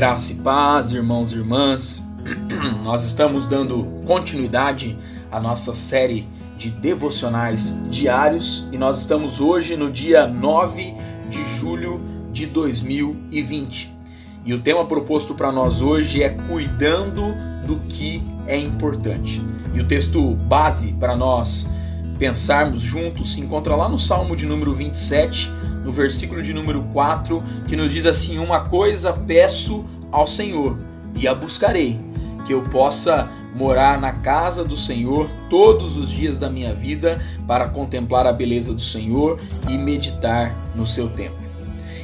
[0.00, 2.02] Graça e paz, irmãos e irmãs.
[2.82, 4.98] Nós estamos dando continuidade
[5.30, 6.26] à nossa série
[6.56, 10.94] de devocionais diários e nós estamos hoje no dia 9
[11.28, 12.00] de julho
[12.32, 13.94] de 2020.
[14.42, 17.34] E o tema proposto para nós hoje é cuidando
[17.66, 19.42] do que é importante.
[19.74, 21.68] E o texto base para nós
[22.20, 25.50] pensarmos juntos se encontra lá no Salmo de número 27,
[25.82, 30.78] no versículo de número 4, que nos diz assim: Uma coisa peço ao Senhor
[31.16, 31.98] e a buscarei,
[32.46, 37.66] que eu possa morar na casa do Senhor todos os dias da minha vida para
[37.66, 41.40] contemplar a beleza do Senhor e meditar no seu templo.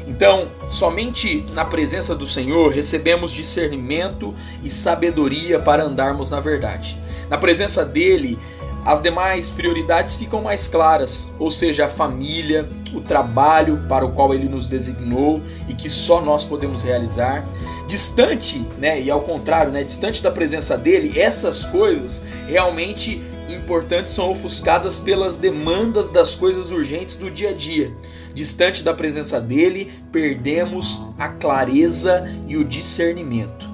[0.08, 6.98] Então, somente na presença do Senhor recebemos discernimento e sabedoria para andarmos na verdade.
[7.28, 8.38] Na presença dele,
[8.86, 14.32] as demais prioridades ficam mais claras, ou seja, a família, o trabalho para o qual
[14.32, 17.44] ele nos designou e que só nós podemos realizar.
[17.88, 24.30] Distante, né, e ao contrário, né, distante da presença dele, essas coisas realmente importantes são
[24.30, 27.92] ofuscadas pelas demandas das coisas urgentes do dia a dia.
[28.32, 33.68] Distante da presença dele, perdemos a clareza e o discernimento.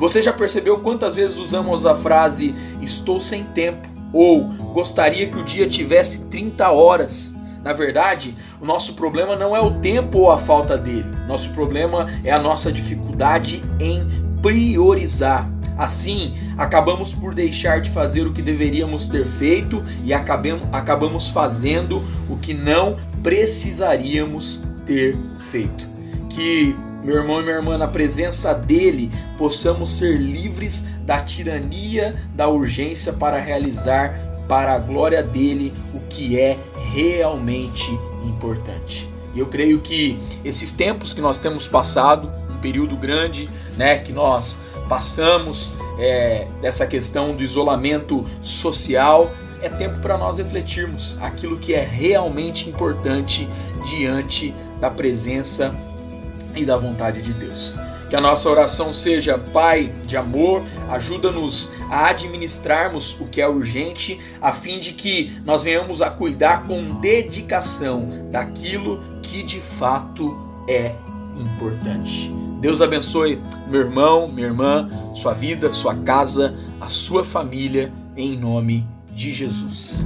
[0.00, 3.93] Você já percebeu quantas vezes usamos a frase estou sem tempo?
[4.14, 7.34] Ou gostaria que o dia tivesse 30 horas.
[7.62, 11.10] Na verdade, o nosso problema não é o tempo ou a falta dele.
[11.26, 14.06] Nosso problema é a nossa dificuldade em
[14.40, 15.50] priorizar.
[15.76, 22.36] Assim, acabamos por deixar de fazer o que deveríamos ter feito e acabamos, fazendo o
[22.36, 25.88] que não precisaríamos ter feito.
[26.30, 32.48] Que meu irmão e minha irmã, na presença dele, possamos ser livres da tirania da
[32.48, 36.58] urgência para realizar para a glória dele o que é
[36.94, 37.90] realmente
[38.24, 39.08] importante.
[39.34, 44.12] E eu creio que esses tempos que nós temos passado, um período grande, né, que
[44.12, 49.30] nós passamos é, dessa questão do isolamento social,
[49.60, 53.48] é tempo para nós refletirmos aquilo que é realmente importante
[53.84, 55.74] diante da presença
[56.54, 57.76] e da vontade de Deus.
[58.08, 64.18] Que a nossa oração seja, Pai de amor, ajuda-nos a administrarmos o que é urgente,
[64.40, 70.36] a fim de que nós venhamos a cuidar com dedicação daquilo que de fato
[70.68, 70.94] é
[71.36, 72.30] importante.
[72.60, 78.86] Deus abençoe meu irmão, minha irmã, sua vida, sua casa, a sua família, em nome
[79.12, 80.02] de Jesus.